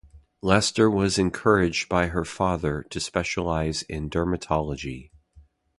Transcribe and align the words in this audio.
Lester 0.41 0.89
was 0.89 1.19
encouraged 1.19 1.87
by 1.87 2.07
her 2.07 2.25
father 2.25 2.81
to 2.89 2.99
specialise 2.99 3.83
in 3.83 4.09
dermatology. 4.09 5.11